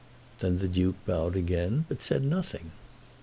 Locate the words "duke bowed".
0.67-1.35